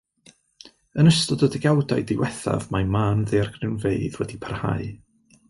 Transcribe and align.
Yn 1.01 1.09
ystod 1.11 1.43
y 1.47 1.49
degawdau 1.55 2.01
diwethaf 2.13 2.65
mae 2.77 2.89
mân 2.97 3.23
ddaeargrynfeydd 3.27 4.19
wedi 4.23 4.43
parhau. 4.47 4.91